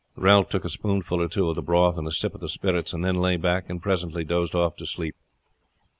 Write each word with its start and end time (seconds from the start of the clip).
Ralph 0.15 0.49
took 0.49 0.65
a 0.65 0.69
spoonful 0.69 1.21
or 1.21 1.27
two 1.27 1.47
of 1.47 1.53
the 1.53 1.61
broth, 1.61 1.95
and 1.95 2.07
a 2.07 2.11
sip 2.11 2.33
of 2.33 2.41
the 2.41 2.49
spirits, 2.49 2.91
and 2.91 3.05
then 3.05 3.17
lay 3.21 3.37
back 3.37 3.69
and 3.69 3.79
presently 3.79 4.23
dozed 4.23 4.55
off 4.55 4.75
to 4.77 4.87
sleep. 4.87 5.15